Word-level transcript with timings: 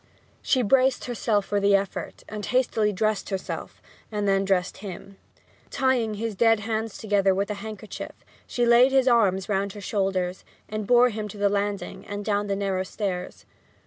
She 0.41 0.63
braced 0.63 1.05
herself 1.05 1.45
for 1.45 1.59
the 1.59 1.75
effort, 1.75 2.23
and 2.27 2.43
hastily 2.47 2.91
dressed 2.91 3.29
herself; 3.29 3.83
and 4.11 4.27
then 4.27 4.45
dressed 4.45 4.77
him. 4.77 5.17
Tying 5.69 6.15
his 6.15 6.33
dead 6.33 6.61
hands 6.61 6.97
together 6.97 7.35
with 7.35 7.51
a 7.51 7.61
handkerchief; 7.61 8.25
she 8.47 8.65
laid 8.65 8.91
his 8.91 9.07
arms 9.07 9.47
round 9.47 9.73
her 9.73 9.79
shoulders, 9.79 10.43
and 10.67 10.87
bore 10.87 11.09
him 11.09 11.27
to 11.27 11.37
the 11.37 11.49
landing 11.49 12.03
and 12.07 12.25
down 12.25 12.47
the 12.47 12.55
narrow 12.55 12.81
stairs. 12.81 13.45